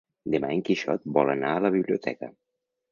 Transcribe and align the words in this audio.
Demà 0.35 0.49
en 0.55 0.63
Quixot 0.69 1.05
vol 1.19 1.31
anar 1.37 1.55
a 1.59 1.63
la 1.67 1.73
biblioteca. 1.79 2.35